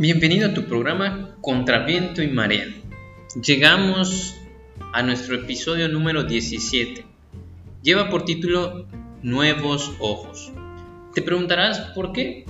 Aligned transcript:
Bienvenido 0.00 0.50
a 0.50 0.54
tu 0.54 0.66
programa 0.66 1.34
Contra 1.40 1.84
Viento 1.84 2.22
y 2.22 2.28
Marea. 2.28 2.68
Llegamos 3.42 4.36
a 4.92 5.02
nuestro 5.02 5.34
episodio 5.34 5.88
número 5.88 6.22
17. 6.22 7.04
Lleva 7.82 8.08
por 8.08 8.24
título 8.24 8.86
Nuevos 9.24 9.92
Ojos. 9.98 10.52
Te 11.14 11.20
preguntarás 11.20 11.80
por 11.96 12.12
qué. 12.12 12.44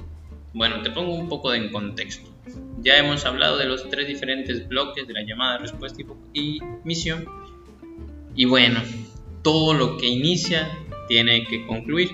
Bueno, 0.53 0.83
te 0.83 0.91
pongo 0.91 1.15
un 1.15 1.31
poco 1.31 1.55
en 1.55 1.73
contexto. 1.73 2.29
Ya 2.83 2.99
hemos 2.99 3.25
hablado 3.25 3.57
de 3.57 3.65
los 3.65 3.89
tres 3.89 4.07
diferentes 4.07 4.69
bloques 4.69 5.07
de 5.07 5.15
la 5.15 5.23
llamada, 5.23 5.57
respuesta 5.57 6.03
y 6.35 6.61
misión. 6.85 7.25
Y 8.37 8.45
bueno, 8.45 8.83
todo 9.41 9.73
lo 9.73 9.97
que 9.97 10.07
inicia 10.07 10.69
tiene 11.09 11.45
que 11.45 11.67
concluir. 11.67 12.11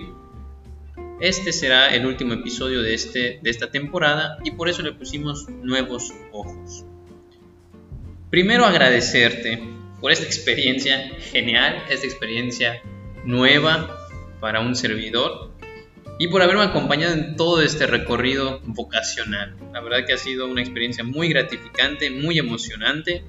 Este 1.20 1.52
será 1.52 1.94
el 1.94 2.06
último 2.06 2.34
episodio 2.34 2.82
de, 2.82 2.94
este, 2.94 3.38
de 3.40 3.50
esta 3.50 3.70
temporada 3.70 4.38
y 4.44 4.50
por 4.50 4.68
eso 4.68 4.82
le 4.82 4.92
pusimos 4.92 5.48
nuevos 5.48 6.12
ojos. 6.32 6.84
Primero 8.30 8.64
agradecerte 8.64 9.62
por 10.00 10.10
esta 10.10 10.26
experiencia 10.26 11.10
genial, 11.32 11.84
esta 11.88 12.06
experiencia 12.06 12.82
nueva 13.24 13.96
para 14.40 14.60
un 14.60 14.74
servidor 14.74 15.52
y 16.18 16.28
por 16.28 16.42
haberme 16.42 16.64
acompañado 16.64 17.14
en 17.14 17.36
todo 17.36 17.62
este 17.62 17.86
recorrido 17.86 18.60
vocacional. 18.64 19.56
La 19.72 19.80
verdad 19.80 20.04
que 20.06 20.14
ha 20.14 20.18
sido 20.18 20.46
una 20.46 20.62
experiencia 20.62 21.04
muy 21.04 21.28
gratificante, 21.28 22.10
muy 22.10 22.38
emocionante. 22.38 23.22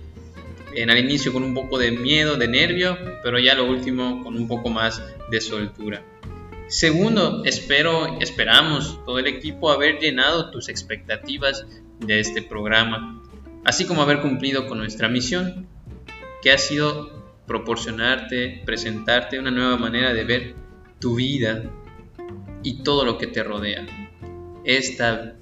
En 0.74 0.90
al 0.90 0.98
inicio 0.98 1.32
con 1.32 1.44
un 1.44 1.54
poco 1.54 1.78
de 1.78 1.92
miedo, 1.92 2.36
de 2.36 2.48
nervio, 2.48 2.98
pero 3.24 3.40
ya 3.40 3.56
lo 3.56 3.66
último 3.66 4.24
con 4.24 4.36
un 4.36 4.48
poco 4.48 4.70
más 4.70 5.02
de 5.32 5.40
soltura. 5.40 6.04
Segundo, 6.68 7.44
espero, 7.46 8.20
esperamos 8.20 9.00
todo 9.06 9.20
el 9.20 9.28
equipo 9.28 9.70
haber 9.70 10.00
llenado 10.00 10.50
tus 10.50 10.68
expectativas 10.68 11.66
de 12.00 12.20
este 12.20 12.42
programa, 12.42 13.22
así 13.64 13.86
como 13.86 14.02
haber 14.02 14.22
cumplido 14.22 14.66
con 14.66 14.80
nuestra 14.80 15.08
misión, 15.08 15.68
que 16.42 16.52
ha 16.52 16.58
sido 16.58 17.24
proporcionarte, 17.46 18.64
presentarte 18.66 19.38
una 19.38 19.52
nueva 19.52 19.78
manera 19.78 20.12
de 20.14 20.24
ver 20.24 20.56
tu 21.00 21.16
vida 21.16 21.64
y 22.64 22.82
todo 22.82 23.06
lo 23.06 23.20
que 23.20 23.28
te 23.28 23.44
rodea. 23.44 23.86
Esta 24.64 25.36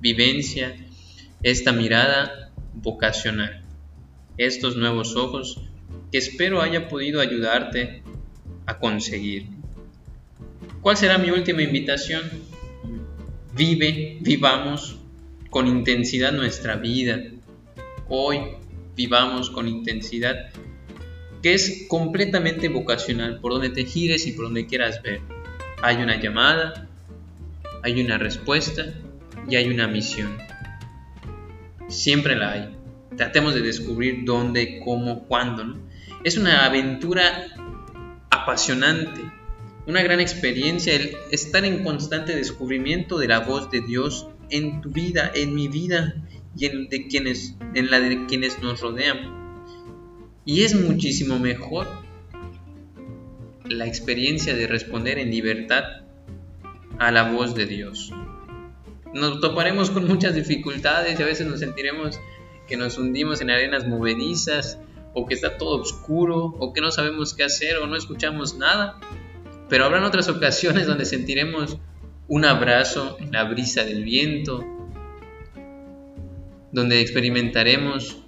vivencia, 0.00 0.74
esta 1.42 1.72
mirada 1.72 2.52
vocacional, 2.72 3.62
estos 4.38 4.76
nuevos 4.76 5.14
ojos 5.14 5.60
que 6.10 6.16
espero 6.16 6.62
haya 6.62 6.88
podido 6.88 7.20
ayudarte 7.20 8.02
a 8.64 8.78
conseguir. 8.78 9.61
¿Cuál 10.82 10.96
será 10.96 11.16
mi 11.16 11.30
última 11.30 11.62
invitación? 11.62 12.22
Vive, 13.54 14.18
vivamos 14.20 14.98
con 15.48 15.68
intensidad 15.68 16.32
nuestra 16.32 16.74
vida. 16.74 17.22
Hoy 18.08 18.40
vivamos 18.96 19.48
con 19.48 19.68
intensidad 19.68 20.50
que 21.40 21.54
es 21.54 21.86
completamente 21.88 22.68
vocacional, 22.68 23.38
por 23.38 23.52
donde 23.52 23.70
te 23.70 23.84
gires 23.84 24.26
y 24.26 24.32
por 24.32 24.46
donde 24.46 24.66
quieras 24.66 25.00
ver. 25.02 25.20
Hay 25.82 26.02
una 26.02 26.20
llamada, 26.20 26.88
hay 27.84 28.02
una 28.02 28.18
respuesta 28.18 28.92
y 29.48 29.54
hay 29.54 29.68
una 29.68 29.86
misión. 29.86 30.36
Siempre 31.86 32.34
la 32.34 32.50
hay. 32.50 32.76
Tratemos 33.16 33.54
de 33.54 33.60
descubrir 33.60 34.24
dónde, 34.24 34.80
cómo, 34.84 35.28
cuándo. 35.28 35.78
Es 36.24 36.36
una 36.36 36.66
aventura 36.66 37.46
apasionante 38.30 39.41
una 39.86 40.02
gran 40.02 40.20
experiencia 40.20 40.94
el 40.94 41.16
estar 41.30 41.64
en 41.64 41.82
constante 41.82 42.36
descubrimiento 42.36 43.18
de 43.18 43.28
la 43.28 43.40
voz 43.40 43.70
de 43.70 43.80
Dios 43.80 44.28
en 44.50 44.80
tu 44.80 44.90
vida, 44.90 45.32
en 45.34 45.54
mi 45.54 45.68
vida 45.68 46.14
y 46.56 46.66
en, 46.66 46.88
de 46.88 47.08
quienes, 47.08 47.56
en 47.74 47.90
la 47.90 47.98
de 48.00 48.26
quienes 48.26 48.62
nos 48.62 48.80
rodean. 48.80 49.42
Y 50.44 50.62
es 50.62 50.74
muchísimo 50.74 51.38
mejor 51.38 51.88
la 53.64 53.86
experiencia 53.86 54.54
de 54.54 54.66
responder 54.66 55.18
en 55.18 55.30
libertad 55.30 55.84
a 56.98 57.10
la 57.10 57.30
voz 57.30 57.54
de 57.54 57.66
Dios. 57.66 58.12
Nos 59.14 59.40
toparemos 59.40 59.90
con 59.90 60.06
muchas 60.06 60.34
dificultades 60.34 61.18
y 61.18 61.22
a 61.22 61.26
veces 61.26 61.46
nos 61.46 61.60
sentiremos 61.60 62.20
que 62.68 62.76
nos 62.76 62.98
hundimos 62.98 63.40
en 63.40 63.50
arenas 63.50 63.86
movedizas 63.86 64.78
o 65.14 65.26
que 65.26 65.34
está 65.34 65.58
todo 65.58 65.80
oscuro 65.80 66.54
o 66.58 66.72
que 66.72 66.80
no 66.80 66.90
sabemos 66.90 67.34
qué 67.34 67.44
hacer 67.44 67.78
o 67.78 67.86
no 67.86 67.96
escuchamos 67.96 68.56
nada 68.56 68.98
pero 69.72 69.86
habrán 69.86 70.04
otras 70.04 70.28
ocasiones 70.28 70.86
donde 70.86 71.06
sentiremos 71.06 71.78
un 72.28 72.44
abrazo 72.44 73.16
en 73.18 73.32
la 73.32 73.44
brisa 73.44 73.84
del 73.84 74.04
viento, 74.04 74.62
donde 76.72 77.00
experimentaremos 77.00 78.22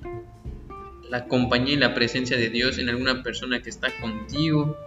la 1.10 1.27
compañía 1.27 1.75
y 1.75 1.77
la 1.77 1.93
presencia 1.93 2.38
de 2.38 2.49
Dios 2.49 2.78
en 2.78 2.88
alguna 2.88 3.22
persona 3.22 3.60
que 3.60 3.69
está 3.69 3.88
contigo, 4.00 4.78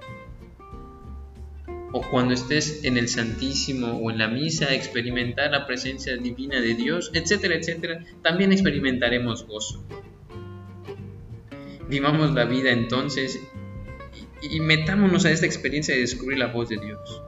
o 1.91 2.01
cuando 2.09 2.33
estés 2.33 2.83
en 2.85 2.97
el 2.97 3.07
Santísimo 3.07 3.91
o 3.99 4.09
en 4.09 4.17
la 4.17 4.27
misa, 4.27 4.73
experimentar 4.73 5.51
la 5.51 5.67
presencia 5.67 6.17
divina 6.17 6.59
de 6.59 6.73
Dios, 6.73 7.11
etcétera, 7.13 7.53
etcétera, 7.53 8.03
también 8.23 8.51
experimentaremos 8.51 9.45
gozo. 9.45 9.85
Vivamos 11.87 12.33
la 12.33 12.45
vida 12.45 12.71
entonces 12.71 13.39
y 14.41 14.59
metámonos 14.59 15.25
a 15.25 15.31
esta 15.31 15.45
experiencia 15.45 15.95
de 15.95 16.01
descubrir 16.01 16.37
la 16.37 16.47
voz 16.47 16.69
de 16.69 16.77
Dios. 16.77 17.21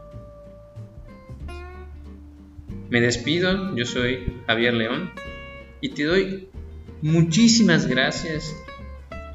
Me 2.89 3.01
despido, 3.01 3.75
yo 3.75 3.85
soy 3.85 4.41
Javier 4.47 4.73
León 4.73 5.11
y 5.81 5.89
te 5.89 6.05
doy 6.05 6.49
muchísimas 7.01 7.85
gracias 7.87 8.55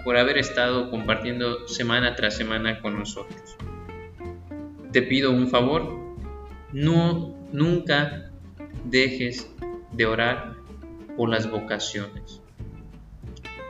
por 0.04 0.16
haber 0.16 0.38
estado 0.38 0.90
compartiendo 0.90 1.66
semana 1.68 2.16
tras 2.16 2.36
semana 2.36 2.80
con 2.80 2.98
nosotros. 2.98 3.56
Te 4.92 5.02
pido 5.02 5.30
un 5.30 5.48
favor, 5.48 5.98
no 6.72 7.34
nunca 7.52 8.30
dejes 8.84 9.48
de 9.92 10.06
orar 10.06 10.56
por 11.16 11.28
las 11.28 11.50
vocaciones. 11.50 12.40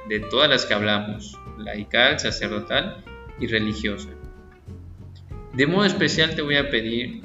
De 0.09 0.21
todas 0.21 0.48
las 0.48 0.66
que 0.66 0.75
hablamos, 0.75 1.38
laical, 1.59 2.19
sacerdotal 2.19 3.04
y 3.41 3.47
religiosa. 3.47 4.11
De 5.55 5.67
modo 5.67 5.84
especial 5.84 6.34
te 6.34 6.43
voy 6.43 6.56
a 6.56 6.71
pedir 6.71 7.22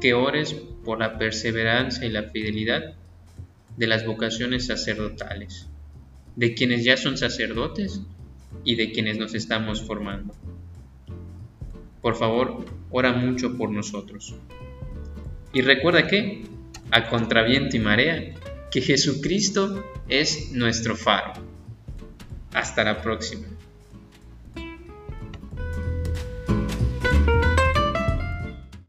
que 0.00 0.14
ores 0.14 0.54
por 0.84 0.98
la 0.98 1.18
perseverancia 1.18 2.06
y 2.06 2.10
la 2.10 2.24
fidelidad 2.24 2.94
de 3.76 3.86
las 3.86 4.06
vocaciones 4.06 4.66
sacerdotales, 4.66 5.68
de 6.36 6.54
quienes 6.54 6.84
ya 6.84 6.96
son 6.96 7.16
sacerdotes 7.16 8.02
y 8.64 8.74
de 8.76 8.92
quienes 8.92 9.18
nos 9.18 9.34
estamos 9.34 9.82
formando. 9.82 10.34
Por 12.00 12.16
favor, 12.16 12.64
ora 12.90 13.12
mucho 13.12 13.56
por 13.56 13.70
nosotros. 13.70 14.34
Y 15.52 15.62
recuerda 15.62 16.06
que, 16.06 16.44
a 16.90 17.08
contraviento 17.08 17.76
y 17.76 17.80
marea, 17.80 18.34
que 18.70 18.80
Jesucristo 18.80 19.84
es 20.08 20.52
nuestro 20.52 20.96
faro. 20.96 21.34
Hasta 22.52 22.82
la 22.84 23.00
próxima. 23.00 23.46